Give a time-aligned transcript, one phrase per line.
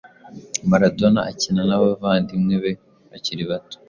[0.69, 2.71] Maradona akina n'abavandimwe be
[3.09, 3.77] bakiri bato